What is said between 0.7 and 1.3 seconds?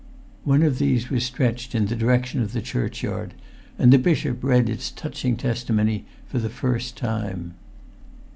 these was